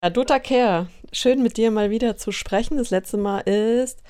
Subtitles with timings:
[0.00, 2.76] Ja, Dota Care, schön mit dir mal wieder zu sprechen.
[2.76, 4.00] Das letzte Mal ist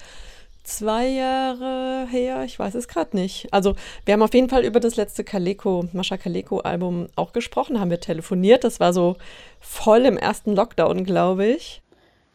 [0.63, 3.49] zwei Jahre her, ich weiß es gerade nicht.
[3.55, 7.81] Also wir haben auf jeden Fall über das letzte Kaleko, Mascha Kaleko Album auch gesprochen,
[7.81, 8.65] haben wir telefoniert.
[8.65, 9.17] Das war so
[9.61, 11.81] voll im ersten Lockdown, glaube ich.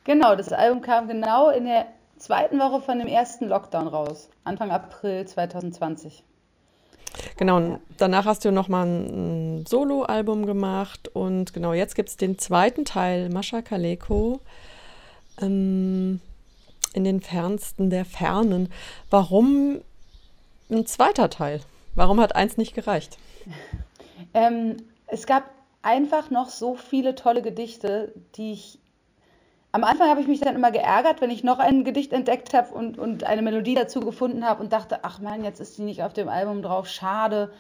[0.03, 1.85] Genau, das Album kam genau in der
[2.17, 6.23] zweiten Woche von dem ersten Lockdown raus, Anfang April 2020.
[7.37, 12.85] Genau, danach hast du nochmal ein Solo-Album gemacht und genau, jetzt gibt es den zweiten
[12.85, 14.39] Teil, Mascha Kaleko,
[15.41, 16.19] ähm,
[16.93, 18.71] in den fernsten der Fernen.
[19.09, 19.81] Warum
[20.69, 21.61] ein zweiter Teil?
[21.95, 23.17] Warum hat eins nicht gereicht?
[24.33, 25.43] Ähm, es gab
[25.81, 28.79] einfach noch so viele tolle Gedichte, die ich
[29.73, 32.73] am Anfang habe ich mich dann immer geärgert, wenn ich noch ein Gedicht entdeckt habe
[32.75, 36.03] und, und eine Melodie dazu gefunden habe und dachte, ach man, jetzt ist die nicht
[36.03, 37.51] auf dem Album drauf, schade.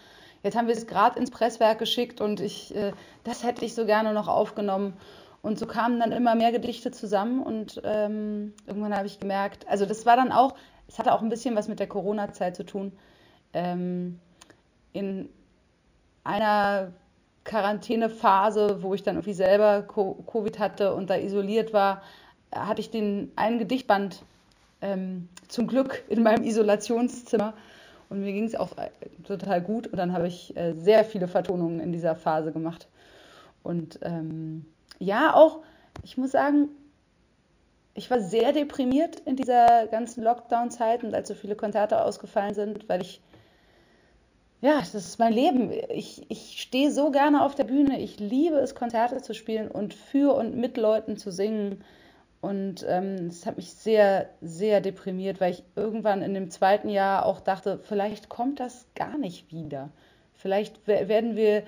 [0.43, 2.91] Jetzt haben wir es gerade ins Presswerk geschickt und ich, äh,
[3.23, 4.93] das hätte ich so gerne noch aufgenommen.
[5.41, 9.87] Und so kamen dann immer mehr Gedichte zusammen und ähm, irgendwann habe ich gemerkt, also
[9.87, 10.53] das war dann auch,
[10.87, 12.91] es hatte auch ein bisschen was mit der Corona-Zeit zu tun.
[13.53, 14.19] Ähm,
[14.93, 15.29] in
[16.23, 16.93] einer
[17.43, 22.01] Quarantänephase, wo ich dann irgendwie selber Covid hatte und da isoliert war,
[22.53, 24.23] hatte ich den einen Gedichtband
[24.81, 27.53] ähm, zum Glück in meinem Isolationszimmer
[28.09, 28.89] und mir ging es auch äh,
[29.23, 32.87] total gut und dann habe ich äh, sehr viele Vertonungen in dieser Phase gemacht.
[33.63, 34.65] Und ähm,
[34.99, 35.59] ja, auch,
[36.03, 36.69] ich muss sagen,
[37.95, 42.89] ich war sehr deprimiert in dieser ganzen Lockdown-Zeit und als so viele Konzerte ausgefallen sind,
[42.89, 43.21] weil ich
[44.63, 45.71] ja, das ist mein Leben.
[45.89, 47.99] Ich, ich stehe so gerne auf der Bühne.
[47.99, 51.83] Ich liebe es, Konzerte zu spielen und für und mit Leuten zu singen.
[52.39, 57.25] Und ähm, das hat mich sehr, sehr deprimiert, weil ich irgendwann in dem zweiten Jahr
[57.25, 59.89] auch dachte, vielleicht kommt das gar nicht wieder.
[60.33, 61.63] Vielleicht werden wir,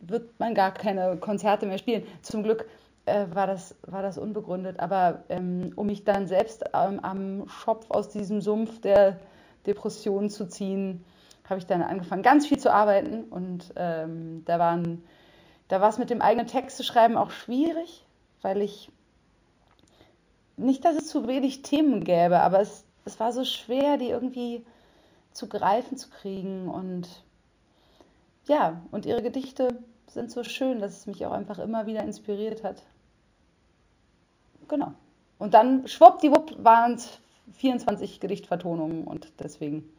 [0.00, 2.02] wird man gar keine Konzerte mehr spielen.
[2.22, 2.68] Zum Glück
[3.06, 4.80] äh, war, das, war das unbegründet.
[4.80, 9.20] Aber ähm, um mich dann selbst ähm, am Schopf aus diesem Sumpf der
[9.64, 11.04] Depression zu ziehen,
[11.44, 13.24] habe ich dann angefangen, ganz viel zu arbeiten.
[13.24, 15.04] Und ähm, da, waren,
[15.68, 18.04] da war es mit dem eigenen Text zu schreiben auch schwierig,
[18.42, 18.90] weil ich
[20.56, 24.64] nicht, dass es zu wenig Themen gäbe, aber es, es war so schwer, die irgendwie
[25.32, 26.68] zu greifen zu kriegen.
[26.68, 27.08] Und
[28.46, 29.68] ja, und ihre Gedichte
[30.06, 32.82] sind so schön, dass es mich auch einfach immer wieder inspiriert hat.
[34.68, 34.92] Genau.
[35.38, 37.18] Und dann schwuppdiwupp waren es
[37.54, 39.92] 24 Gedichtvertonungen und deswegen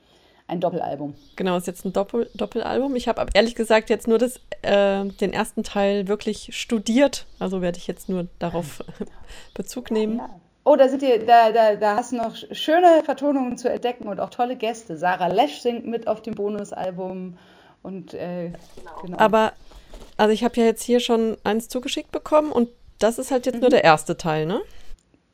[0.48, 1.16] ein Doppelalbum.
[1.36, 2.96] Genau, ist jetzt ein Doppel Doppelalbum.
[2.96, 7.26] Ich habe ehrlich gesagt jetzt nur das, äh, den ersten Teil wirklich studiert.
[7.40, 8.84] Also werde ich jetzt nur darauf
[9.54, 10.18] Bezug nehmen.
[10.18, 10.30] Ja.
[10.66, 14.20] Oh, da sind die, da, da, da hast du noch schöne Vertonungen zu entdecken und
[14.20, 14.98] auch tolle Gäste.
[14.98, 17.38] Sarah Lesch singt mit auf dem Bonusalbum
[17.82, 18.54] und äh,
[19.02, 19.18] genau.
[19.18, 19.52] Aber
[20.16, 23.56] also ich habe ja jetzt hier schon eins zugeschickt bekommen und das ist halt jetzt
[23.56, 23.62] mhm.
[23.62, 24.62] nur der erste Teil, ne?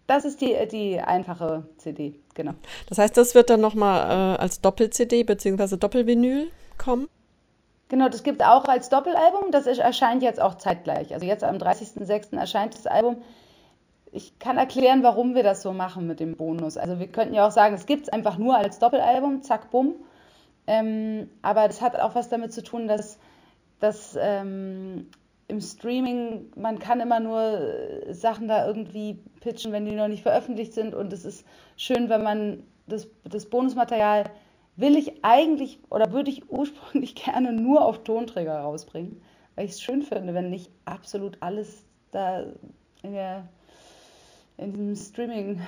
[0.08, 2.54] Das ist die, die einfache CD, genau.
[2.88, 5.76] Das heißt, das wird dann nochmal äh, als Doppel-CD bzw.
[5.76, 7.10] Doppel-Vinyl kommen?
[7.90, 9.52] Genau, das gibt es auch als Doppelalbum.
[9.52, 11.14] Das erscheint jetzt auch zeitgleich.
[11.14, 12.38] Also jetzt am 30.06.
[12.38, 13.18] erscheint das Album.
[14.12, 16.78] Ich kann erklären, warum wir das so machen mit dem Bonus.
[16.78, 19.96] Also wir könnten ja auch sagen, es gibt es einfach nur als Doppelalbum, zack, bumm.
[20.66, 23.20] Ähm, aber das hat auch was damit zu tun, dass,
[23.80, 25.10] dass ähm,
[25.50, 30.24] im Streaming, man kann immer nur äh, Sachen da irgendwie pitchen, wenn die noch nicht
[30.24, 30.94] veröffentlicht sind.
[30.94, 31.46] Und es ist
[31.76, 34.30] schön, wenn man das, das Bonusmaterial
[34.76, 39.22] will ich eigentlich oder würde ich ursprünglich gerne nur auf Tonträger rausbringen,
[39.56, 42.46] weil ich es schön finde, wenn nicht absolut alles da
[43.02, 43.50] in, der,
[44.58, 45.62] in diesem Streaming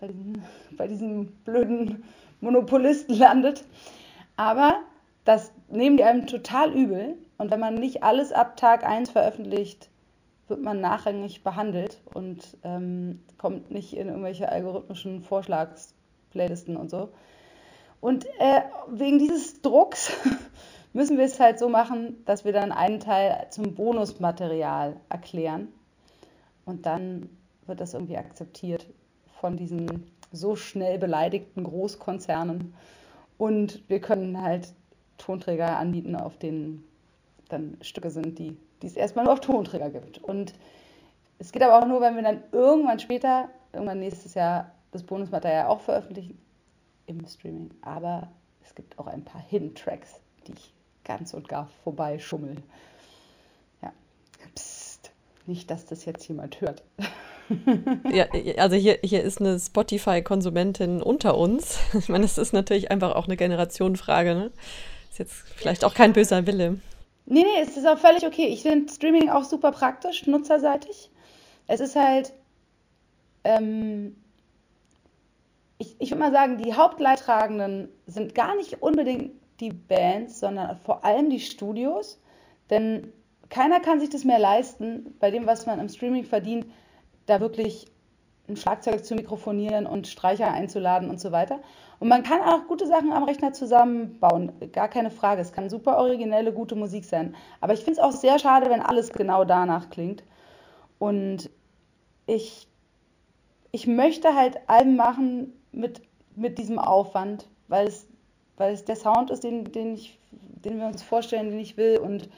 [0.00, 0.42] bei diesem,
[0.76, 2.04] bei diesem blöden
[2.40, 3.64] Monopolisten landet.
[4.36, 4.83] Aber
[5.24, 7.16] das nehmen die einem total übel.
[7.38, 9.90] Und wenn man nicht alles ab Tag 1 veröffentlicht,
[10.48, 17.08] wird man nachrangig behandelt und ähm, kommt nicht in irgendwelche algorithmischen Vorschlagsplaylisten und so.
[18.00, 20.12] Und äh, wegen dieses Drucks
[20.92, 25.68] müssen wir es halt so machen, dass wir dann einen Teil zum Bonusmaterial erklären.
[26.66, 27.30] Und dann
[27.66, 28.86] wird das irgendwie akzeptiert
[29.40, 32.74] von diesen so schnell beleidigten Großkonzernen.
[33.38, 34.68] Und wir können halt
[35.18, 36.84] Tonträger anbieten, auf denen
[37.48, 40.18] dann Stücke sind, die, die es erstmal nur auf Tonträger gibt.
[40.18, 40.54] Und
[41.38, 45.66] es geht aber auch nur, wenn wir dann irgendwann später, irgendwann nächstes Jahr, das Bonusmaterial
[45.66, 46.38] auch veröffentlichen
[47.06, 47.70] im Streaming.
[47.82, 48.28] Aber
[48.62, 50.72] es gibt auch ein paar Hidden Tracks, die ich
[51.04, 52.56] ganz und gar vorbeischummel.
[53.82, 53.92] Ja.
[54.54, 55.12] Psst.
[55.46, 56.82] Nicht, dass das jetzt jemand hört.
[58.10, 58.26] ja,
[58.56, 61.78] also hier, hier ist eine Spotify-Konsumentin unter uns.
[61.98, 64.34] Ich meine, das ist natürlich einfach auch eine Generationenfrage.
[64.34, 64.50] Ne?
[65.14, 66.80] Ist jetzt vielleicht auch kein böser Wille.
[67.26, 68.48] Nee, nee, es ist auch völlig okay.
[68.48, 71.08] Ich finde Streaming auch super praktisch, nutzerseitig.
[71.68, 72.32] es ist halt,
[73.44, 74.16] ähm,
[75.78, 79.30] ich, ich würde mal sagen, die Hauptleidtragenden sind gar nicht unbedingt
[79.60, 82.20] die Bands, sondern vor allem die Studios.
[82.68, 83.12] Denn
[83.50, 86.66] keiner kann sich das mehr leisten, bei dem, was man im Streaming verdient,
[87.26, 87.86] da wirklich
[88.48, 91.60] ein Schlagzeug zu mikrofonieren und Streicher einzuladen und so weiter.
[91.98, 95.40] Und man kann auch gute Sachen am Rechner zusammenbauen, gar keine Frage.
[95.40, 97.34] Es kann super originelle, gute Musik sein.
[97.60, 100.24] Aber ich finde es auch sehr schade, wenn alles genau danach klingt.
[100.98, 101.48] Und
[102.26, 102.68] ich,
[103.72, 106.02] ich möchte halt Alben machen mit,
[106.36, 108.06] mit diesem Aufwand, weil es,
[108.56, 111.96] weil es der Sound ist, den, den, ich, den wir uns vorstellen, den ich will.
[111.96, 112.28] Und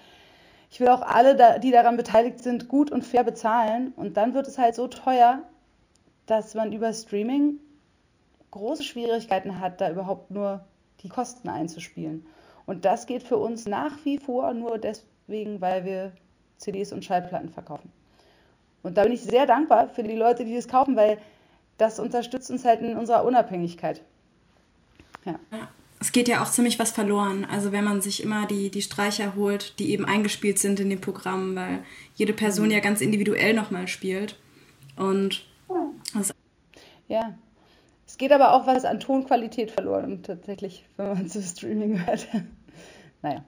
[0.70, 3.93] ich will auch alle, die daran beteiligt sind, gut und fair bezahlen.
[3.97, 5.43] Und dann wird es halt so teuer,
[6.26, 7.58] dass man über Streaming
[8.50, 10.64] große Schwierigkeiten hat, da überhaupt nur
[11.02, 12.26] die Kosten einzuspielen.
[12.64, 16.12] Und das geht für uns nach wie vor nur deswegen, weil wir
[16.58, 17.93] CDs und Schallplatten verkaufen.
[18.82, 21.19] Und da bin ich sehr dankbar für die Leute, die das kaufen, weil
[21.78, 24.00] das unterstützt uns halt in unserer Unabhängigkeit.
[25.25, 25.38] Ja.
[25.99, 27.46] Es geht ja auch ziemlich was verloren.
[27.50, 31.00] Also wenn man sich immer die, die Streicher holt, die eben eingespielt sind in dem
[31.00, 31.82] Programm, weil
[32.14, 32.72] jede Person mhm.
[32.72, 34.37] ja ganz individuell nochmal spielt.
[34.96, 35.44] Und
[37.08, 37.35] ja.
[38.06, 42.29] Es geht aber auch was an Tonqualität verloren, tatsächlich, wenn man zu Streaming hört.
[43.23, 43.44] naja.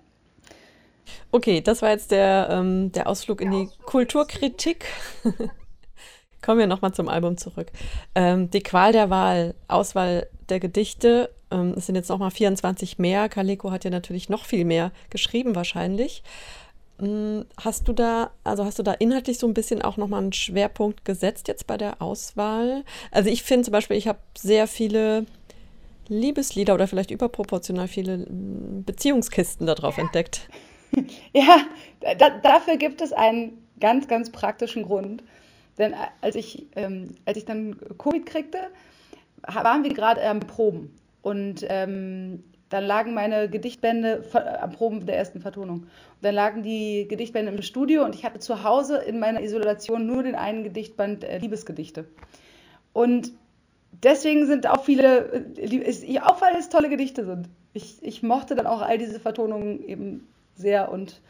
[1.31, 4.87] Okay, das war jetzt der, ähm, der Ausflug in die Kulturkritik.
[6.43, 7.71] Kommen wir nochmal zum Album zurück.
[8.15, 11.31] Ähm, die Qual der Wahl, Auswahl der Gedichte.
[11.51, 13.29] Ähm, es sind jetzt nochmal 24 mehr.
[13.29, 16.23] Kaleko hat ja natürlich noch viel mehr geschrieben, wahrscheinlich.
[16.99, 20.33] Hm, hast du da, also hast du da inhaltlich so ein bisschen auch nochmal einen
[20.33, 22.85] Schwerpunkt gesetzt jetzt bei der Auswahl?
[23.11, 25.27] Also ich finde zum Beispiel, ich habe sehr viele
[26.09, 30.05] Liebeslieder oder vielleicht überproportional viele hm, Beziehungskisten darauf ja.
[30.05, 30.49] entdeckt.
[31.35, 31.59] Ja,
[32.01, 35.23] da, dafür gibt es einen ganz, ganz praktischen Grund.
[35.77, 38.59] Denn äh, als ich, ähm, als ich dann Covid kriegte,
[39.43, 40.95] waren wir gerade am Proben.
[41.23, 44.25] Und ähm, dann lagen meine Gedichtbände
[44.61, 45.81] am Proben der ersten Vertonung.
[45.81, 45.89] Und
[46.23, 50.23] dann lagen die Gedichtbände im Studio und ich hatte zu Hause in meiner Isolation nur
[50.23, 52.05] den einen Gedichtband äh, Liebesgedichte.
[52.93, 53.33] Und
[54.03, 57.49] deswegen sind auch viele, äh, auch weil es tolle Gedichte sind.
[57.73, 61.21] Ich, ich mochte dann auch all diese Vertonungen eben sehr und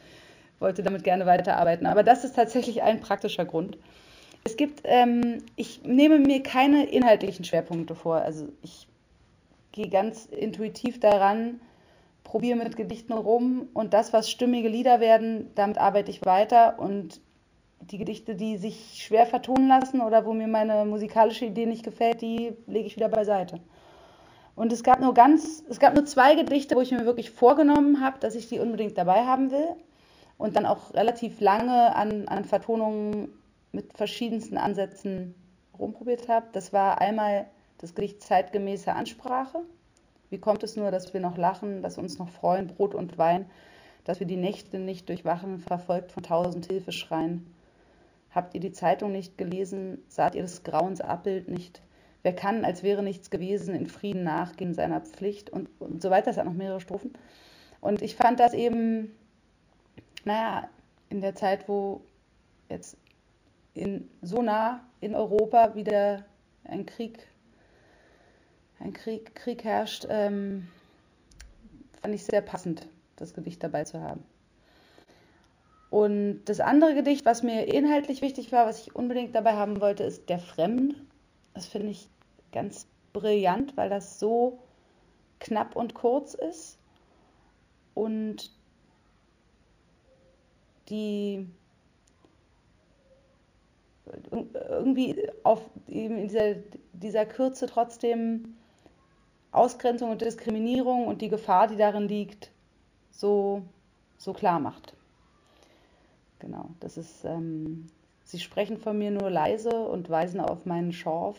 [0.59, 1.87] wollte damit gerne weiterarbeiten.
[1.87, 3.79] Aber das ist tatsächlich ein praktischer Grund.
[4.45, 8.17] Es gibt, ähm, ich nehme mir keine inhaltlichen Schwerpunkte vor.
[8.17, 8.88] Also ich
[9.73, 11.61] gehe ganz intuitiv daran,
[12.25, 17.21] probiere mit Gedichten rum und das, was stimmige Lieder werden, damit arbeite ich weiter und
[17.81, 22.21] die Gedichte, die sich schwer vertonen lassen oder wo mir meine musikalische Idee nicht gefällt,
[22.21, 23.61] die lege ich wieder beiseite.
[24.57, 28.01] Und es gab nur ganz, es gab nur zwei Gedichte, wo ich mir wirklich vorgenommen
[28.01, 29.69] habe, dass ich die unbedingt dabei haben will
[30.37, 33.29] und dann auch relativ lange an, an Vertonungen
[33.73, 35.35] mit verschiedensten Ansätzen
[35.79, 36.47] rumprobiert habe.
[36.53, 37.47] Das war einmal
[37.79, 39.61] das Gedicht zeitgemäße Ansprache.
[40.31, 43.47] Wie kommt es nur, dass wir noch lachen, dass uns noch freuen, Brot und Wein,
[44.05, 47.47] dass wir die Nächte nicht durchwachen, verfolgt von tausend Hilfeschreien?
[48.31, 50.03] Habt ihr die Zeitung nicht gelesen?
[50.09, 51.81] Saht ihr das Grauens Abbild nicht?
[52.23, 56.27] Wer kann, als wäre nichts gewesen, in Frieden nachgehen seiner Pflicht und, und so weiter.
[56.27, 57.13] Das hat noch mehrere Strophen.
[57.81, 59.15] Und ich fand das eben,
[60.25, 60.69] naja,
[61.09, 62.03] in der Zeit, wo
[62.69, 62.97] jetzt
[63.75, 66.25] in, so nah in Europa wieder
[66.65, 67.19] ein Krieg
[68.81, 70.69] ein Krieg, Krieg herrscht, ähm,
[72.01, 74.25] fand ich sehr passend, das Gedicht dabei zu haben.
[75.91, 80.05] Und das andere Gedicht, was mir inhaltlich wichtig war, was ich unbedingt dabei haben wollte,
[80.05, 80.95] ist Der Fremde.
[81.55, 82.09] Das finde ich
[82.53, 84.59] ganz brillant, weil das so
[85.41, 86.79] knapp und kurz ist
[87.95, 88.51] und
[90.89, 91.47] die
[94.71, 96.55] irgendwie auf dieser,
[96.93, 98.58] dieser Kürze trotzdem
[99.51, 102.51] Ausgrenzung und Diskriminierung und die Gefahr, die darin liegt,
[103.11, 103.63] so,
[104.17, 104.95] so klar macht.
[106.39, 107.87] Genau, das ist, ähm,
[108.25, 111.37] sie sprechen von mir nur leise und weisen auf meinen Schorf.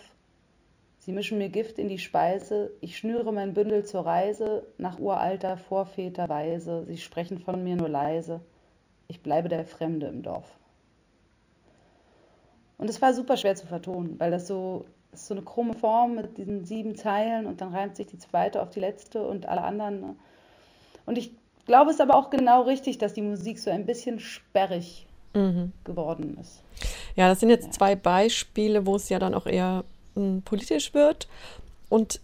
[0.98, 5.56] Sie mischen mir Gift in die Speise, ich schnüre mein Bündel zur Reise, nach uralter
[5.56, 6.86] Vorväterweise.
[6.86, 8.42] Sie sprechen von mir nur leise,
[9.08, 10.60] ich bleibe der Fremde im Dorf.
[12.78, 16.16] Und es war super schwer zu vertonen, weil das so ist so eine krumme Form
[16.16, 19.62] mit diesen sieben Zeilen und dann reimt sich die zweite auf die letzte und alle
[19.62, 20.01] anderen.
[20.01, 20.16] Ne?
[21.06, 21.32] Und ich
[21.66, 25.72] glaube, es ist aber auch genau richtig, dass die Musik so ein bisschen sperrig mhm.
[25.84, 26.62] geworden ist.
[27.16, 27.72] Ja, das sind jetzt ja.
[27.72, 29.84] zwei Beispiele, wo es ja dann auch eher
[30.16, 31.28] m, hm, politisch wird.
[31.89, 32.20] Und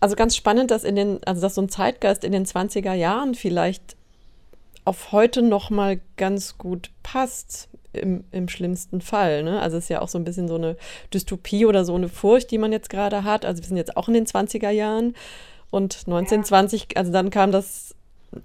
[0.00, 3.34] also ganz spannend, dass in den, also dass so ein Zeitgeist in den 20er Jahren
[3.34, 3.96] vielleicht
[4.84, 9.42] auf heute noch mal ganz gut passt im, im schlimmsten Fall.
[9.42, 9.60] Ne?
[9.60, 10.76] Also es ist ja auch so ein bisschen so eine
[11.12, 13.44] Dystopie oder so eine Furcht, die man jetzt gerade hat.
[13.44, 15.14] Also wir sind jetzt auch in den 20er Jahren
[15.70, 16.86] und 1920, ja.
[16.96, 17.94] also dann kam das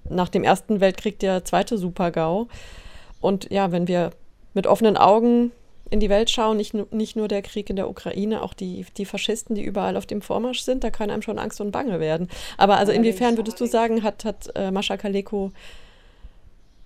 [0.09, 2.47] nach dem Ersten Weltkrieg der zweite Super-GAU.
[3.19, 4.11] Und ja, wenn wir
[4.53, 5.51] mit offenen Augen
[5.89, 9.05] in die Welt schauen, nicht, nicht nur der Krieg in der Ukraine, auch die, die
[9.05, 12.29] Faschisten, die überall auf dem Vormarsch sind, da kann einem schon Angst und Bange werden.
[12.57, 15.51] Aber also inwiefern würdest du sagen, hat, hat äh, Mascha Kaleko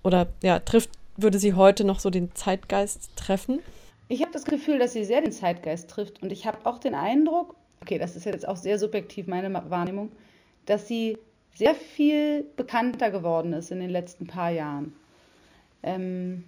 [0.02, 3.60] oder ja, trifft, würde sie heute noch so den Zeitgeist treffen?
[4.08, 6.94] Ich habe das Gefühl, dass sie sehr den Zeitgeist trifft und ich habe auch den
[6.94, 10.12] Eindruck, okay, das ist jetzt auch sehr subjektiv meine Wahrnehmung,
[10.66, 11.18] dass sie
[11.54, 14.94] sehr viel bekannter geworden ist in den letzten paar Jahren.
[15.82, 16.44] Ähm,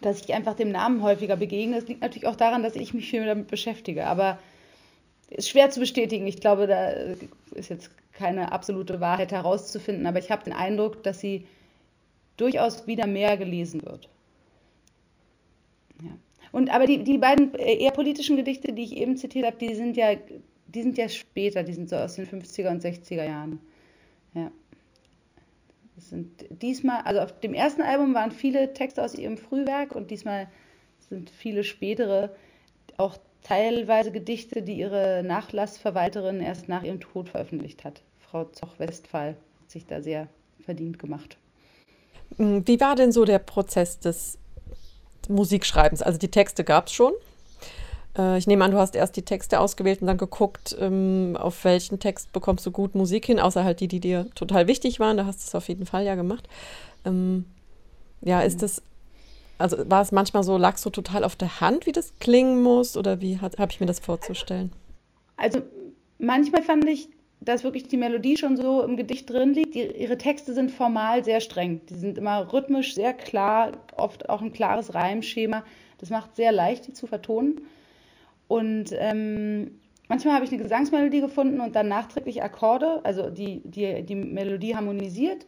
[0.00, 1.76] dass ich einfach dem Namen häufiger begegne.
[1.76, 4.06] Das liegt natürlich auch daran, dass ich mich viel damit beschäftige.
[4.06, 4.38] Aber
[5.30, 6.26] ist schwer zu bestätigen.
[6.26, 6.90] Ich glaube, da
[7.54, 10.06] ist jetzt keine absolute Wahrheit herauszufinden.
[10.06, 11.46] Aber ich habe den Eindruck, dass sie
[12.36, 14.08] durchaus wieder mehr gelesen wird.
[16.02, 16.10] Ja.
[16.52, 19.96] Und aber die, die beiden eher politischen Gedichte, die ich eben zitiert habe, die sind
[19.96, 20.14] ja,
[20.66, 23.60] die sind ja später, die sind so aus den 50er und 60er Jahren.
[24.34, 24.50] Ja.
[25.96, 30.10] Das sind diesmal, also auf dem ersten Album waren viele Texte aus ihrem Frühwerk und
[30.10, 30.48] diesmal
[31.08, 32.34] sind viele spätere,
[32.96, 38.02] auch teilweise Gedichte, die ihre Nachlassverwalterin erst nach ihrem Tod veröffentlicht hat.
[38.18, 40.28] Frau Zoch-Westphal hat sich da sehr
[40.60, 41.36] verdient gemacht.
[42.38, 44.38] Wie war denn so der Prozess des
[45.28, 46.02] Musikschreibens?
[46.02, 47.12] Also die Texte gab es schon.
[48.16, 51.64] Äh, ich nehme an, du hast erst die Texte ausgewählt und dann geguckt, ähm, auf
[51.64, 55.16] welchen Text bekommst du gut Musik hin, außer halt die, die dir total wichtig waren.
[55.16, 56.48] Da hast du es auf jeden Fall ja gemacht.
[57.04, 57.44] Ähm,
[58.22, 58.82] ja, ist das,
[59.58, 62.96] also war es manchmal so, lagst du total auf der Hand, wie das klingen muss
[62.96, 64.72] oder wie habe ich mir das vorzustellen?
[65.36, 65.62] Also
[66.18, 67.08] manchmal fand ich,
[67.44, 69.74] dass wirklich die Melodie schon so im Gedicht drin liegt.
[69.74, 71.80] Die, ihre Texte sind formal sehr streng.
[71.88, 75.64] Die sind immer rhythmisch sehr klar, oft auch ein klares Reimschema.
[75.98, 77.60] Das macht sehr leicht, die zu vertonen.
[78.48, 84.02] Und ähm, manchmal habe ich eine Gesangsmelodie gefunden und dann nachträglich Akkorde, also die, die,
[84.02, 85.46] die Melodie harmonisiert.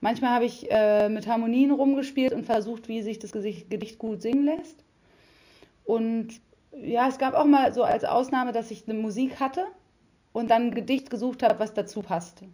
[0.00, 4.44] Manchmal habe ich äh, mit Harmonien rumgespielt und versucht, wie sich das Gedicht gut singen
[4.44, 4.84] lässt.
[5.84, 6.40] Und
[6.76, 9.66] ja, es gab auch mal so als Ausnahme, dass ich eine Musik hatte
[10.34, 12.44] und dann ein Gedicht gesucht habe, was dazu passte.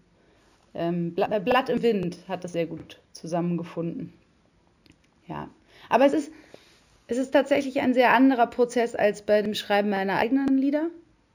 [0.74, 4.12] Ähm, Blatt, Blatt im Wind hat das sehr gut zusammengefunden.
[5.26, 5.48] Ja,
[5.88, 6.32] aber es ist,
[7.08, 10.90] es ist tatsächlich ein sehr anderer Prozess als bei dem Schreiben meiner eigenen Lieder.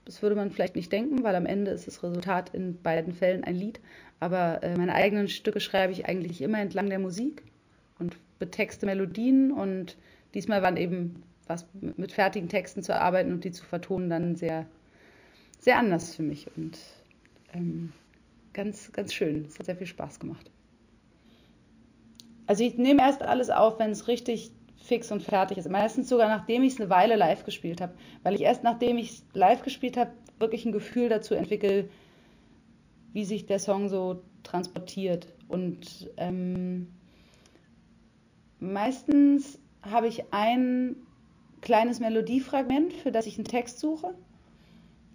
[0.05, 3.43] Das würde man vielleicht nicht denken, weil am Ende ist das Resultat in beiden Fällen
[3.43, 3.81] ein Lied.
[4.19, 7.43] Aber äh, meine eigenen Stücke schreibe ich eigentlich immer entlang der Musik
[7.97, 9.51] und betexte Melodien.
[9.51, 9.97] Und
[10.35, 14.67] diesmal waren eben was mit fertigen Texten zu arbeiten und die zu vertonen dann sehr,
[15.65, 16.77] sehr anders für mich und
[17.51, 17.91] ähm,
[18.53, 19.45] ganz, ganz schön.
[19.45, 20.51] Es hat sehr viel Spaß gemacht.
[22.45, 25.67] Also ich nehme erst alles auf, wenn es richtig fix und fertig ist.
[25.67, 29.09] Meistens sogar nachdem ich es eine Weile live gespielt habe, weil ich erst nachdem ich
[29.09, 31.89] es live gespielt habe, wirklich ein Gefühl dazu entwickle,
[33.13, 35.33] wie sich der Song so transportiert.
[35.47, 36.93] Und ähm,
[38.59, 40.95] meistens habe ich ein
[41.61, 44.13] kleines Melodiefragment, für das ich einen Text suche,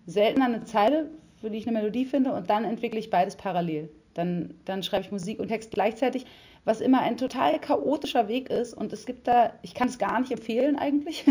[0.06, 3.90] seltener eine Zeile, für die ich eine Melodie finde, und dann entwickle ich beides parallel.
[4.14, 6.26] Dann, dann schreibe ich Musik und Text gleichzeitig
[6.64, 8.74] was immer ein total chaotischer Weg ist.
[8.74, 11.24] Und es gibt da, ich kann es gar nicht empfehlen eigentlich,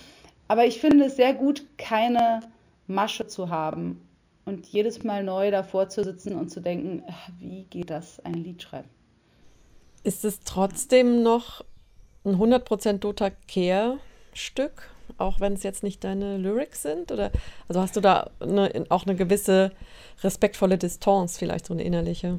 [0.48, 2.40] aber ich finde es sehr gut, keine
[2.86, 4.00] Masche zu haben
[4.44, 7.02] und jedes Mal neu davor zu sitzen und zu denken,
[7.40, 8.88] wie geht das, ein Lied schreiben.
[10.04, 11.64] Ist es trotzdem noch
[12.24, 17.12] ein 100% Dota Care-Stück, auch wenn es jetzt nicht deine Lyrics sind?
[17.12, 17.30] Oder
[17.68, 19.72] also hast du da eine, auch eine gewisse
[20.22, 22.38] respektvolle Distanz, vielleicht so eine innerliche?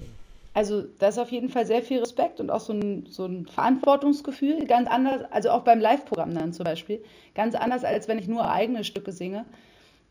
[0.53, 3.45] Also da ist auf jeden Fall sehr viel Respekt und auch so ein, so ein
[3.45, 7.03] Verantwortungsgefühl, ganz anders, also auch beim Live-Programm dann zum Beispiel,
[7.35, 9.45] ganz anders als wenn ich nur eigene Stücke singe,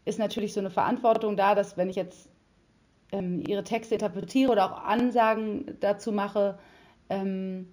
[0.05, 2.29] ist natürlich so eine Verantwortung da, dass wenn ich jetzt
[3.11, 6.59] ähm, ihre Texte interpretiere oder auch Ansagen dazu mache,
[7.11, 7.67] ähm,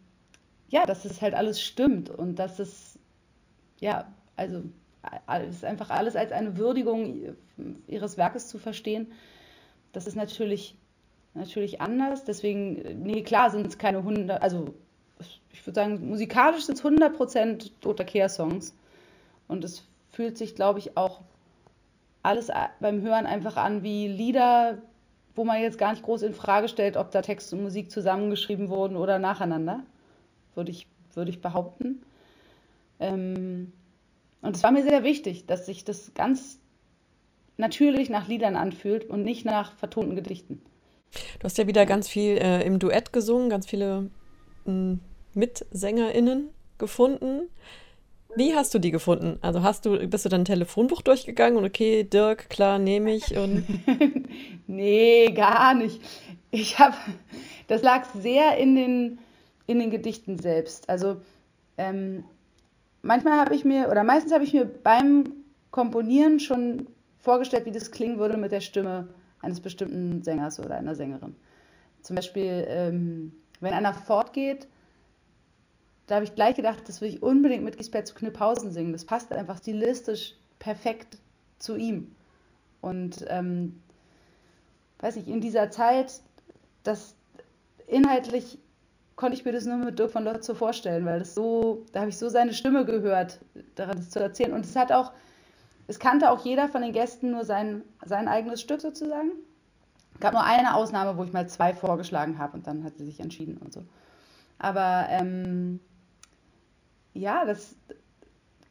[0.69, 2.97] ja, dass es halt alles stimmt und dass es,
[3.79, 4.63] ja, also
[5.27, 7.36] es ist einfach alles als eine Würdigung
[7.88, 9.12] ihres Werkes zu verstehen.
[9.91, 10.77] Das ist natürlich
[11.33, 12.24] natürlich anders.
[12.24, 14.74] Deswegen, nee, klar sind es keine 100, also
[15.51, 18.75] ich würde sagen, musikalisch sind es 100% Dota Kehr-Songs.
[19.48, 21.22] Und es fühlt sich, glaube ich, auch
[22.24, 24.77] alles beim Hören einfach an wie Lieder,
[25.36, 28.69] wo man jetzt gar nicht groß in Frage stellt, ob da Text und Musik zusammengeschrieben
[28.69, 29.83] wurden oder nacheinander,
[30.55, 32.03] würde ich, würde ich behaupten.
[33.00, 33.74] Ähm,
[34.43, 36.59] und es war mir sehr wichtig, dass sich das ganz
[37.57, 40.62] natürlich nach Liedern anfühlt und nicht nach vertonten Gedichten.
[41.39, 44.09] Du hast ja wieder ganz viel äh, im Duett gesungen, ganz viele
[44.67, 44.95] äh,
[45.33, 47.50] MitsängerInnen gefunden.
[48.35, 49.38] Wie hast du die gefunden?
[49.41, 53.38] Also hast du, bist du dann ein Telefonbuch durchgegangen und okay, Dirk, klar, nehme ich
[53.38, 53.65] und.
[54.67, 56.01] nee, gar nicht.
[56.50, 56.95] Ich habe,
[57.67, 59.19] das lag sehr in den,
[59.67, 60.89] in den Gedichten selbst.
[60.89, 61.17] Also
[61.77, 62.23] ähm,
[63.03, 65.25] manchmal habe ich mir, oder meistens habe ich mir beim
[65.69, 66.88] Komponieren schon
[67.19, 69.07] vorgestellt, wie das klingen würde mit der Stimme
[69.41, 71.36] eines bestimmten Sängers oder einer Sängerin.
[72.01, 74.67] Zum Beispiel, ähm, wenn einer fortgeht,
[76.07, 78.91] da habe ich gleich gedacht, das will ich unbedingt mit Gisbert zu Kniphausen singen.
[78.91, 81.17] Das passt einfach stilistisch perfekt
[81.60, 82.13] zu ihm.
[82.81, 83.81] Und ähm,
[85.00, 86.22] weiß ich, in dieser Zeit,
[86.83, 87.15] das
[87.88, 88.60] inhaltlich
[89.15, 92.10] konnte ich mir das nur mit Dirk von Lotzo vorstellen, weil das so, da habe
[92.10, 93.39] ich so seine Stimme gehört,
[93.75, 94.53] daran das zu erzählen.
[94.53, 95.12] Und es hat auch,
[95.88, 99.32] es kannte auch jeder von den Gästen nur sein, sein eigenes Stück sozusagen.
[100.15, 103.05] Es gab nur eine Ausnahme, wo ich mal zwei vorgeschlagen habe und dann hat sie
[103.05, 103.84] sich entschieden und so.
[104.60, 105.79] Aber ähm,
[107.13, 107.75] ja, das,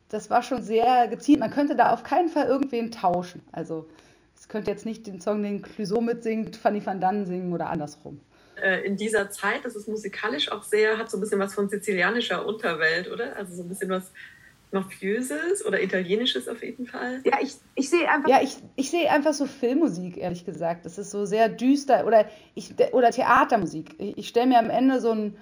[0.09, 1.41] das war schon sehr gezielt.
[1.41, 3.43] Man könnte da auf keinen Fall irgendwen tauschen.
[3.53, 3.89] Also
[4.35, 8.21] es könnte jetzt nicht den Song, den Clouseau mitsingt, Fanny van Dann singen oder andersrum.
[8.61, 11.69] Äh, in dieser Zeit, das ist musikalisch auch sehr, hat so ein bisschen was von
[11.69, 13.37] sizilianischer Unterwelt, oder?
[13.37, 14.11] Also so ein bisschen was
[14.73, 17.21] Mafiöses oder Italienisches auf jeden Fall.
[17.25, 18.29] Ja, ich, ich sehe einfach.
[18.29, 20.87] Ja, ich, ich sehe einfach so Filmmusik, ehrlich gesagt.
[20.87, 23.95] Das ist so sehr düster oder, ich, oder Theatermusik.
[23.99, 25.37] Ich, ich stelle mir am Ende so ein,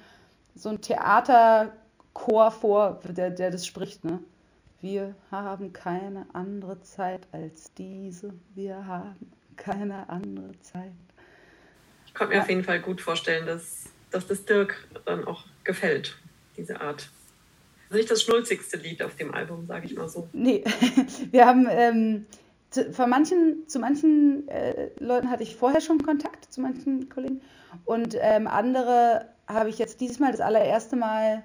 [0.57, 1.73] so ein Theater
[2.13, 4.19] Chor vor, der, der das spricht, ne?
[4.81, 8.33] Wir haben keine andere Zeit als diese.
[8.55, 10.93] Wir haben keine andere Zeit.
[12.11, 12.43] Ich konnte mir ja.
[12.43, 16.19] auf jeden Fall gut vorstellen, dass, dass das Dirk dann auch gefällt,
[16.57, 17.09] diese Art.
[17.89, 20.29] Also nicht das schnulzigste Lied auf dem Album, sage ich mal so.
[20.33, 20.65] Nee,
[21.31, 22.27] wir haben ähm,
[22.71, 27.41] zu, von manchen, zu manchen äh, Leuten hatte ich vorher schon Kontakt, zu manchen Kollegen.
[27.85, 31.45] Und ähm, andere habe ich jetzt dieses Mal das allererste Mal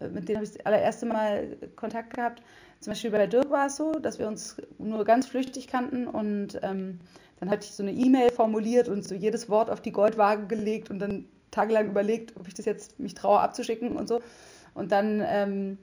[0.00, 2.42] mit denen habe ich das allererste Mal Kontakt gehabt.
[2.80, 6.58] Zum Beispiel bei Dirk war es so, dass wir uns nur ganz flüchtig kannten und
[6.62, 7.00] ähm,
[7.44, 10.90] dann hatte ich so eine E-Mail formuliert und so jedes Wort auf die Goldwaage gelegt
[10.90, 14.20] und dann tagelang überlegt, ob ich das jetzt mich traue abzuschicken und so.
[14.74, 15.78] Und dann ähm,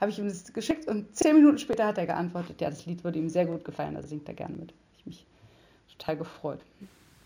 [0.00, 3.04] habe ich ihm das geschickt und zehn Minuten später hat er geantwortet, ja, das Lied
[3.04, 4.74] würde ihm sehr gut gefallen, da singt er gerne mit.
[4.98, 5.26] Ich mich
[5.96, 6.60] total gefreut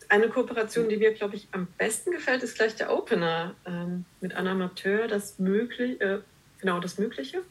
[0.09, 4.35] eine Kooperation, die mir, glaube ich, am besten gefällt, ist gleich der Opener ähm, mit
[4.35, 6.21] Anna Amateur, das Mögliche, äh,
[6.61, 7.43] genau, das Mögliche.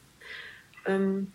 [0.86, 1.32] Ähm,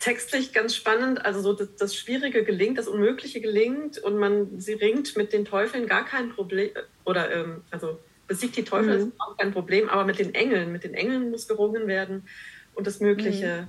[0.00, 4.72] textlich ganz spannend, also so das, das, Schwierige gelingt, das Unmögliche gelingt und man, sie
[4.72, 6.70] ringt mit den Teufeln gar kein Problem,
[7.04, 9.08] oder ähm, also besiegt die Teufel, mhm.
[9.08, 12.26] ist auch kein Problem, aber mit den Engeln, mit den Engeln muss gerungen werden
[12.74, 13.66] und das Mögliche mhm.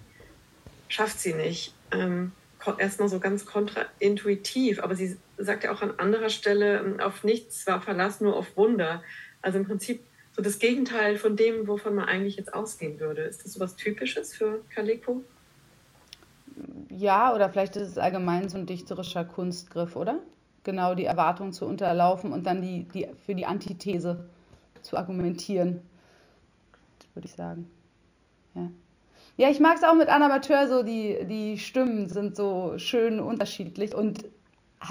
[0.88, 1.74] schafft sie nicht.
[1.92, 2.32] Ähm,
[2.78, 7.68] erstmal so ganz kontraintuitiv, aber sie sagt ja auch an anderer Stelle, ähm, auf nichts
[7.68, 9.04] war Verlass, nur auf Wunder.
[9.42, 10.00] Also im Prinzip
[10.34, 13.24] so das Gegenteil von dem, wovon man eigentlich jetzt ausgehen würde.
[13.24, 15.24] Ist das so was Typisches für Kaleko?
[16.90, 20.20] Ja, oder vielleicht ist es allgemein so ein dichterischer Kunstgriff, oder?
[20.64, 24.26] Genau die Erwartung zu unterlaufen und dann die, die, für die Antithese
[24.82, 25.82] zu argumentieren,
[27.14, 27.70] würde ich sagen.
[28.56, 28.70] Ja.
[29.38, 33.20] Ja, ich mag es auch mit Anna Amateur, so die, die Stimmen sind so schön
[33.20, 33.96] unterschiedlich.
[33.96, 34.26] Und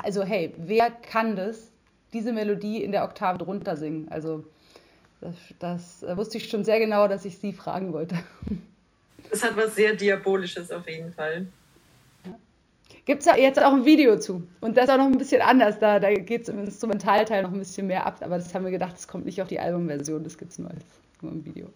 [0.03, 1.71] also, hey, wer kann das,
[2.13, 4.09] diese Melodie in der Oktave drunter singen?
[4.11, 4.45] Also,
[5.21, 8.17] das, das wusste ich schon sehr genau, dass ich sie fragen wollte.
[9.31, 11.47] Es hat was sehr Diabolisches auf jeden Fall.
[13.11, 14.47] Gibt es jetzt auch ein Video zu.
[14.61, 15.81] Und das ist auch noch ein bisschen anders.
[15.81, 18.19] Da, da geht es im Instrumentalteil noch ein bisschen mehr ab.
[18.21, 20.23] Aber das haben wir gedacht, das kommt nicht auf die Albumversion.
[20.23, 20.71] Das gibt es nur
[21.21, 21.71] nur im Video.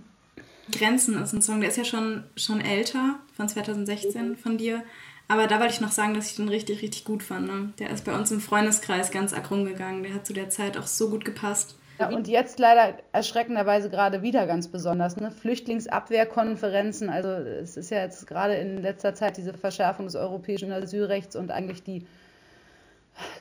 [0.72, 4.36] Grenzen ist ein Song, der ist ja schon, schon älter, von 2016 mhm.
[4.38, 4.82] von dir.
[5.28, 7.48] Aber da wollte ich noch sagen, dass ich den richtig, richtig gut fand.
[7.48, 7.74] Ne?
[7.78, 10.02] Der ist bei uns im Freundeskreis ganz arg rumgegangen.
[10.02, 11.76] Der hat zu der Zeit auch so gut gepasst.
[11.98, 15.16] Ja, und jetzt leider erschreckenderweise gerade wieder ganz besonders.
[15.16, 15.30] Ne?
[15.30, 17.10] Flüchtlingsabwehrkonferenzen.
[17.10, 21.50] Also es ist ja jetzt gerade in letzter Zeit diese Verschärfung des europäischen Asylrechts und
[21.50, 22.06] eigentlich die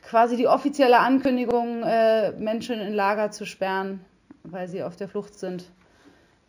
[0.03, 4.01] quasi die offizielle Ankündigung, äh, Menschen in Lager zu sperren,
[4.43, 5.65] weil sie auf der Flucht sind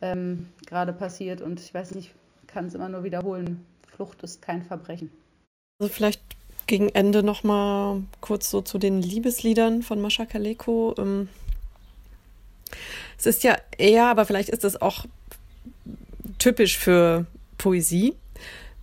[0.01, 1.41] ähm, gerade passiert.
[1.41, 2.12] Und ich weiß nicht,
[2.47, 3.65] kann es immer nur wiederholen.
[3.95, 5.11] Flucht ist kein Verbrechen.
[5.81, 6.21] Also vielleicht
[6.67, 10.95] gegen Ende noch mal kurz so zu den Liebesliedern von Mascha Kaleko.
[10.99, 11.29] Ähm,
[13.19, 15.07] es ist ja eher, aber vielleicht ist es auch
[16.39, 17.27] typisch für
[17.59, 18.15] Poesie,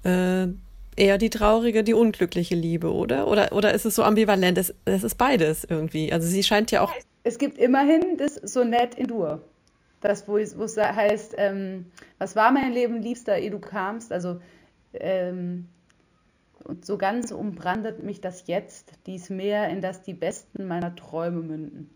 [0.03, 0.47] äh,
[0.95, 3.27] eher die traurige, die unglückliche Liebe, oder?
[3.27, 4.57] Oder, oder ist es so ambivalent?
[4.57, 6.11] Es, es ist beides irgendwie.
[6.11, 6.93] Also sie scheint ja auch.
[7.23, 9.41] Es gibt immerhin das Sonett in Dur.
[10.01, 11.85] Das, wo es, wo es heißt, ähm,
[12.17, 14.13] was war mein Leben, Liebster, ehe du kamst?
[14.13, 14.39] Also,
[14.93, 15.67] ähm,
[16.63, 21.41] und so ganz umbrandet mich das Jetzt, dies Meer, in das die besten meiner Träume
[21.41, 21.89] münden.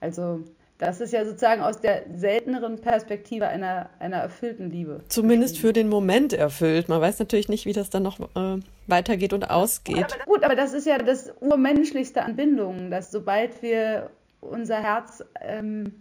[0.00, 0.42] Also,
[0.78, 5.02] das ist ja sozusagen aus der selteneren Perspektive einer, einer erfüllten Liebe.
[5.08, 6.88] Zumindest für den Moment erfüllt.
[6.88, 9.96] Man weiß natürlich nicht, wie das dann noch äh, weitergeht und ausgeht.
[9.96, 14.10] Gut aber, gut, aber das ist ja das Urmenschlichste an Bindungen, dass sobald wir
[14.42, 15.94] unser Herz ähm,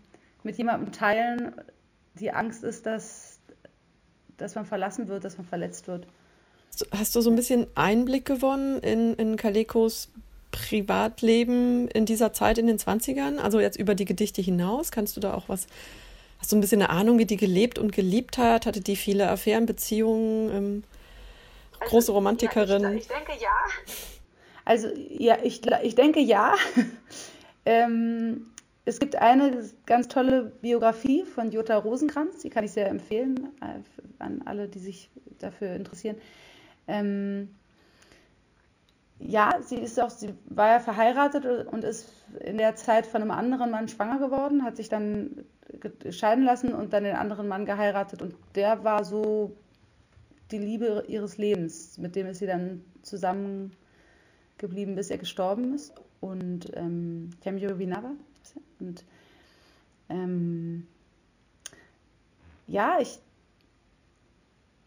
[0.44, 1.54] mit jemandem teilen,
[2.20, 3.40] die Angst ist, dass,
[4.36, 6.06] dass man verlassen wird, dass man verletzt wird.
[6.92, 10.12] Hast du so ein bisschen Einblick gewonnen in, in Kalekos
[10.56, 13.38] Privatleben in dieser Zeit in den 20ern?
[13.38, 14.92] Also jetzt über die Gedichte hinaus?
[14.92, 15.68] Kannst du da auch was,
[16.40, 18.66] hast du ein bisschen eine Ahnung, wie die gelebt und geliebt hat?
[18.66, 20.84] Hatte die viele Affären, Beziehungen, ähm,
[21.80, 22.84] also, große Romantikerin?
[22.84, 23.50] Ja, ich, ich, denke ja.
[24.64, 26.56] Also ja, ich, ich denke ja.
[27.66, 28.48] ähm,
[28.86, 34.24] es gibt eine ganz tolle Biografie von Jutta Rosenkranz, die kann ich sehr empfehlen äh,
[34.24, 36.16] an alle, die sich dafür interessieren.
[36.88, 37.50] Ähm,
[39.20, 42.10] ja, sie ist auch, sie war ja verheiratet und ist
[42.42, 45.46] in der Zeit von einem anderen Mann schwanger geworden, hat sich dann
[46.10, 48.22] scheiden lassen und dann den anderen Mann geheiratet.
[48.22, 49.56] Und der war so
[50.52, 55.94] die Liebe ihres Lebens, mit dem ist sie dann zusammengeblieben, bis er gestorben ist.
[56.20, 58.12] Und ähm, Temjo Vinava
[58.80, 59.06] und
[60.10, 60.88] ähm,
[62.68, 63.20] ja, ich,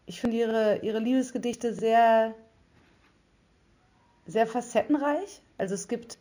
[0.05, 2.35] ich finde ihre, ihre Liebesgedichte sehr
[4.29, 5.41] sehr facettenreich.
[5.57, 6.17] Also es gibt,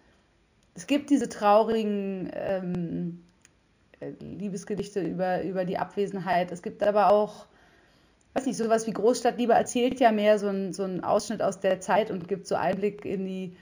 [0.75, 3.23] es gibt diese traurigen ähm,
[4.01, 6.51] äh, Liebesgedichte über, über die Abwesenheit.
[6.53, 7.47] Es gibt aber auch,
[8.35, 12.11] weiß nicht, sowas wie Großstadtliebe erzählt ja mehr so ein, so Ausschnitt aus der Zeit
[12.11, 13.57] und gibt so Einblick in die,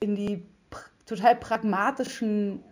[0.00, 2.62] in die pr total pragmatischen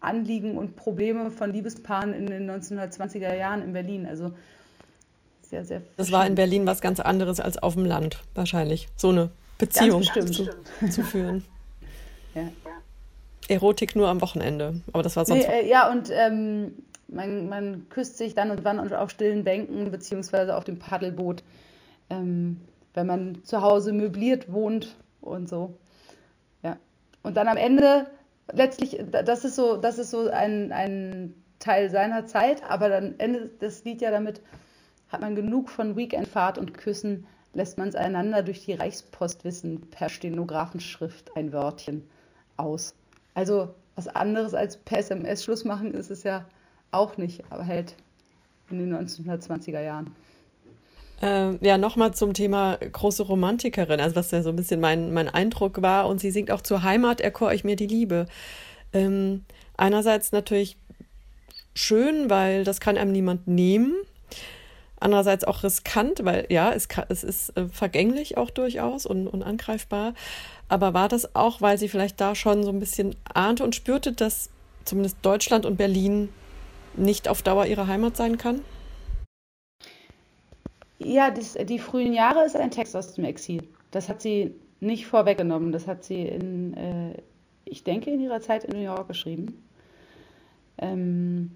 [0.00, 4.06] Anliegen und Probleme von Liebespaaren in den 1920er Jahren in Berlin.
[4.06, 4.32] Also
[5.42, 5.82] sehr, sehr.
[5.96, 8.88] Das war in Berlin was ganz anderes als auf dem Land, wahrscheinlich.
[8.96, 10.50] So eine Beziehung zu,
[10.90, 11.44] zu, führen.
[12.34, 12.48] ja.
[13.48, 15.46] Erotik nur am Wochenende, aber das war sonst.
[15.46, 16.72] Nee, äh, ja, und ähm,
[17.08, 21.42] man, man, küsst sich dann und wann auf stillen Bänken beziehungsweise auf dem Paddelboot,
[22.08, 22.60] ähm,
[22.94, 25.74] wenn man zu Hause möbliert wohnt und so.
[26.62, 26.76] Ja.
[27.22, 28.06] Und dann am Ende,
[28.52, 33.62] letztlich, das ist so, das ist so ein, ein Teil seiner Zeit, aber dann endet
[33.62, 34.40] das Lied ja damit,
[35.08, 39.80] hat man genug von Weekendfahrt und Küssen, lässt man es einander durch die Reichspost wissen,
[39.90, 42.08] per Stenografenschrift ein Wörtchen
[42.56, 42.94] aus.
[43.34, 46.44] Also was anderes als per SMS Schluss machen ist es ja
[46.90, 47.94] auch nicht, aber halt
[48.70, 50.14] in den 1920er Jahren.
[51.22, 55.28] Äh, ja, nochmal zum Thema große Romantikerin, also was ja so ein bisschen mein, mein
[55.28, 56.08] Eindruck war.
[56.08, 58.26] Und sie singt auch zur Heimat, erkor ich mir die Liebe.
[58.92, 59.44] Ähm,
[59.76, 60.76] einerseits natürlich
[61.74, 63.94] schön, weil das kann einem niemand nehmen.
[65.00, 70.12] Andererseits auch riskant, weil ja, es, es ist äh, vergänglich auch durchaus und, und angreifbar.
[70.68, 74.12] Aber war das auch, weil sie vielleicht da schon so ein bisschen ahnte und spürte,
[74.12, 74.50] dass
[74.84, 76.28] zumindest Deutschland und Berlin
[76.96, 78.60] nicht auf Dauer ihre Heimat sein kann?
[80.98, 83.66] Ja, das, die frühen Jahre ist ein Text aus dem Exil.
[83.90, 85.72] Das hat sie nicht vorweggenommen.
[85.72, 87.14] Das hat sie in, äh,
[87.64, 89.62] ich denke, in ihrer Zeit in New York geschrieben.
[90.76, 91.52] Ähm,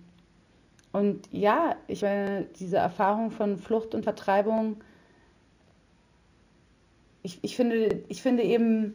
[0.95, 4.77] und ja, ich meine, diese Erfahrung von Flucht und Vertreibung,
[7.25, 8.95] ich, ich, finde, ich finde eben,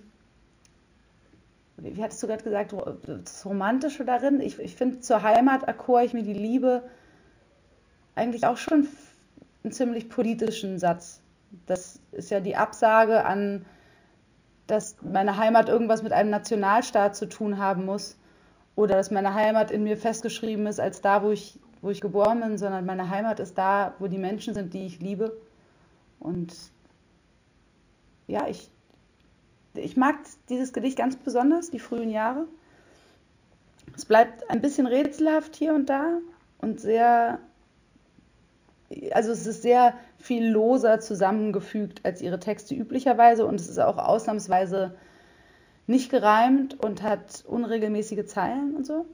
[1.76, 2.74] wie hattest du gerade gesagt,
[3.06, 6.84] das Romantische darin, ich, ich finde, zur Heimat erkor ich mir die Liebe
[8.16, 8.88] eigentlich auch schon
[9.66, 11.20] einen ziemlich politischen Satz.
[11.66, 13.66] Das ist ja die Absage an,
[14.68, 18.18] dass meine Heimat irgendwas mit einem Nationalstaat zu tun haben muss
[18.78, 22.42] oder dass meine Heimat in mir festgeschrieben ist als da, wo ich wo ich geboren
[22.42, 25.38] bin, sondern meine Heimat ist da, wo die Menschen sind, die ich liebe.
[26.20, 26.54] Und
[28.28, 28.70] ja, ich,
[29.74, 30.18] ich mag
[30.50, 32.46] dieses Gedicht ganz besonders, die frühen Jahre.
[33.96, 36.20] Es bleibt ein bisschen rätselhaft hier und da
[36.60, 37.40] und sehr,
[39.12, 43.98] also es ist sehr viel loser zusammengefügt als ihre Texte üblicherweise und es ist auch
[43.98, 44.96] ausnahmsweise
[45.88, 49.06] nicht gereimt und hat unregelmäßige Zeilen und so.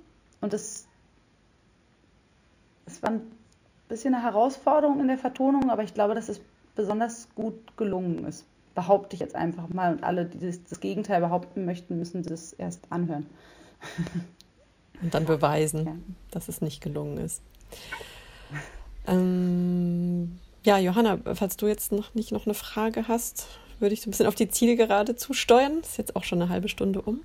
[0.42, 0.88] Und das
[2.86, 3.22] es war ein
[3.88, 6.42] bisschen eine Herausforderung in der Vertonung, aber ich glaube, dass es
[6.76, 8.46] besonders gut gelungen ist.
[8.74, 9.94] Behaupte ich jetzt einfach mal.
[9.94, 13.26] Und alle, die das, das Gegenteil behaupten möchten, müssen das erst anhören.
[15.02, 15.96] Und dann beweisen, ja.
[16.32, 17.42] dass es nicht gelungen ist.
[19.08, 23.48] Ähm, ja, Johanna, falls du jetzt noch nicht noch eine Frage hast,
[23.80, 25.80] würde ich so ein bisschen auf die Zielgerade zusteuern.
[25.80, 27.22] Ist jetzt auch schon eine halbe Stunde um.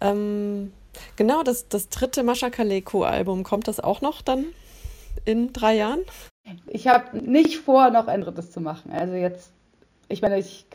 [0.00, 0.72] Ähm,
[1.16, 4.46] Genau, das, das dritte Mascha Kaleko-Album, kommt das auch noch dann
[5.24, 6.00] in drei Jahren?
[6.66, 8.90] Ich habe nicht vor, noch ein drittes zu machen.
[8.92, 9.50] Also jetzt,
[10.08, 10.66] ich meine, ich,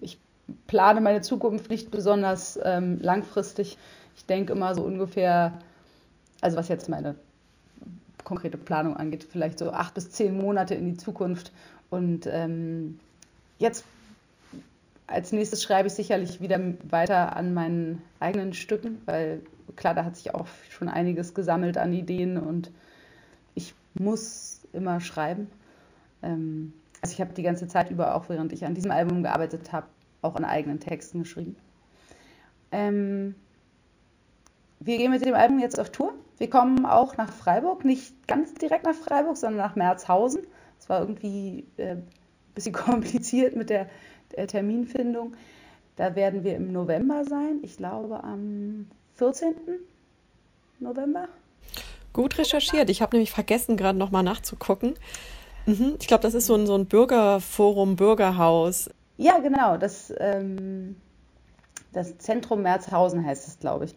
[0.00, 0.18] ich
[0.66, 3.76] plane meine Zukunft nicht besonders ähm, langfristig.
[4.16, 5.52] Ich denke immer so ungefähr
[6.40, 7.14] Also was jetzt meine
[8.24, 11.52] konkrete Planung angeht, vielleicht so acht bis zehn Monate in die Zukunft.
[11.90, 13.00] Und ähm,
[13.58, 13.84] jetzt
[15.10, 19.42] als nächstes schreibe ich sicherlich wieder weiter an meinen eigenen Stücken, weil
[19.76, 22.70] klar, da hat sich auch schon einiges gesammelt an Ideen und
[23.54, 25.48] ich muss immer schreiben.
[26.22, 29.72] Ähm, also ich habe die ganze Zeit über, auch während ich an diesem Album gearbeitet
[29.72, 29.86] habe,
[30.22, 31.56] auch an eigenen Texten geschrieben.
[32.70, 33.34] Ähm,
[34.78, 36.14] wir gehen mit dem Album jetzt auf Tour.
[36.38, 40.42] Wir kommen auch nach Freiburg, nicht ganz direkt nach Freiburg, sondern nach Merzhausen.
[40.78, 42.06] Es war irgendwie äh, ein
[42.54, 43.88] bisschen kompliziert mit der
[44.36, 45.34] der Terminfindung.
[45.96, 49.54] Da werden wir im November sein, ich glaube am 14.
[50.78, 51.28] November.
[52.12, 52.90] Gut recherchiert.
[52.90, 54.94] Ich habe nämlich vergessen, gerade nochmal nachzugucken.
[55.66, 55.96] Mhm.
[56.00, 58.90] Ich glaube, das ist so ein, so ein Bürgerforum, Bürgerhaus.
[59.16, 59.76] Ja, genau.
[59.76, 60.96] Das, ähm,
[61.92, 63.94] das Zentrum Merzhausen heißt es, glaube ich.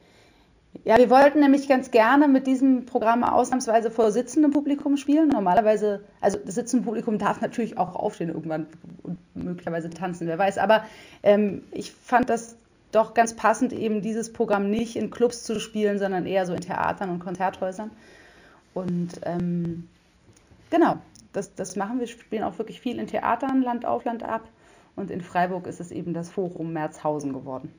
[0.86, 5.30] Ja, wir wollten nämlich ganz gerne mit diesem Programm ausnahmsweise vor sitzendem Publikum spielen.
[5.30, 8.68] Normalerweise, also das sitzende Publikum darf natürlich auch aufstehen irgendwann
[9.04, 10.58] und möglicherweise tanzen, wer weiß.
[10.58, 10.84] Aber
[11.22, 12.58] ähm, ich fand das
[12.92, 16.62] doch ganz passend, eben dieses Programm nicht in Clubs zu spielen, sondern eher so in
[16.62, 17.92] Theatern und Konzerthäusern.
[18.74, 19.88] Und ähm,
[20.70, 20.98] genau,
[21.32, 22.08] das, das machen wir.
[22.08, 24.48] Wir spielen auch wirklich viel in Theatern, Land auf, Land ab.
[24.96, 27.74] Und in Freiburg ist es eben das Forum Merzhausen geworden.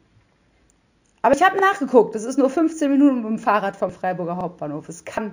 [1.25, 4.91] Aber ich habe nachgeguckt, es ist nur 15 Minuten mit dem Fahrrad vom Freiburger Hauptbahnhof.
[4.91, 5.33] Es kann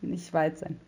[0.00, 0.80] nicht weit sein.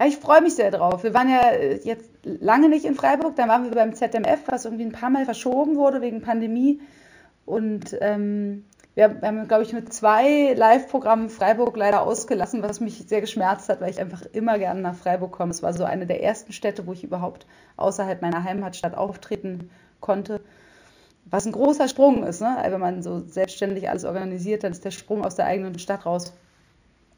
[0.00, 1.02] Ja, ich freue mich sehr drauf.
[1.02, 4.64] Wir waren ja äh, jetzt lange nicht in Freiburg, dann waren wir beim ZMF, was
[4.64, 6.80] irgendwie ein paar Mal verschoben wurde wegen Pandemie.
[7.44, 13.20] Und ähm, wir haben, glaube ich, mit zwei Live-Programmen Freiburg leider ausgelassen, was mich sehr
[13.20, 15.50] geschmerzt hat, weil ich einfach immer gerne nach Freiburg komme.
[15.50, 17.44] Es war so eine der ersten Städte, wo ich überhaupt
[17.76, 19.68] außerhalb meiner Heimatstadt auftreten
[20.00, 20.40] konnte.
[21.32, 22.58] Was ein großer Sprung ist, ne?
[22.62, 26.34] wenn man so selbstständig alles organisiert, dann ist der Sprung aus der eigenen Stadt raus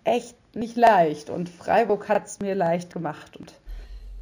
[0.04, 1.30] echt nicht leicht.
[1.30, 3.36] Und Freiburg hat es mir leicht gemacht.
[3.36, 3.54] Und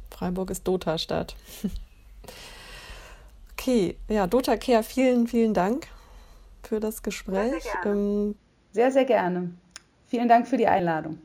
[0.09, 1.35] Freiburg ist Dota-Stadt.
[3.53, 5.85] okay, ja, Dota Kehr, vielen, vielen Dank
[6.63, 7.61] für das Gespräch.
[7.61, 8.35] Sehr, sehr, ähm,
[8.71, 9.51] sehr, sehr gerne.
[10.07, 11.19] Vielen Dank für die Einladung.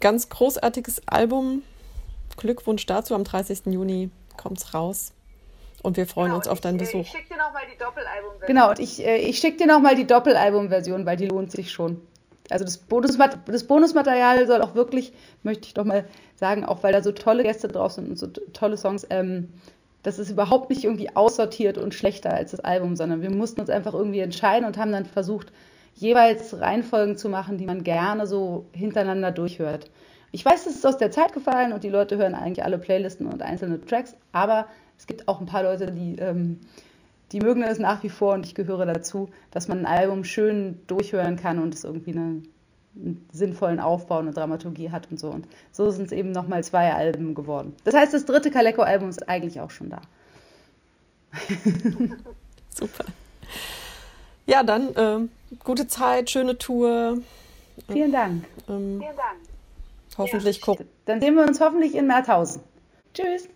[0.00, 1.62] Ganz großartiges Album.
[2.36, 3.14] Glückwunsch dazu.
[3.14, 3.72] Am 30.
[3.72, 5.13] Juni kommt es raus.
[5.84, 7.00] Und wir freuen genau, uns auf deinen ich, äh, Besuch.
[7.00, 8.46] Ich schicke dir nochmal die Doppelalbumversion.
[8.46, 12.00] Genau, und ich, äh, ich schicke dir nochmal die Doppelalbumversion, weil die lohnt sich schon.
[12.48, 16.92] Also das, Bonusmat das Bonusmaterial soll auch wirklich, möchte ich doch mal sagen, auch weil
[16.94, 19.52] da so tolle Gäste drauf sind und so tolle Songs, ähm,
[20.02, 23.68] das ist überhaupt nicht irgendwie aussortiert und schlechter als das Album, sondern wir mussten uns
[23.68, 25.52] einfach irgendwie entscheiden und haben dann versucht,
[25.94, 29.90] jeweils Reihenfolgen zu machen, die man gerne so hintereinander durchhört.
[30.32, 33.26] Ich weiß, es ist aus der Zeit gefallen und die Leute hören eigentlich alle Playlisten
[33.26, 34.66] und einzelne Tracks, aber
[34.98, 36.60] es gibt auch ein paar Leute, die, ähm,
[37.32, 40.80] die mögen es nach wie vor und ich gehöre dazu, dass man ein Album schön
[40.86, 42.42] durchhören kann und es irgendwie eine,
[42.96, 45.30] einen sinnvollen Aufbau, eine Dramaturgie hat und so.
[45.30, 47.74] Und so sind es eben nochmal zwei Alben geworden.
[47.84, 50.00] Das heißt, das dritte Kaleko-Album ist eigentlich auch schon da.
[52.70, 53.04] Super.
[54.46, 55.28] Ja, dann äh,
[55.64, 57.18] gute Zeit, schöne Tour.
[57.90, 58.44] Vielen Dank.
[58.68, 59.38] Ähm, Vielen Dank.
[60.16, 60.64] Hoffentlich ja.
[60.64, 60.88] gucken.
[61.06, 62.62] Dann sehen wir uns hoffentlich in Merzhausen.
[63.14, 63.48] Tschüss.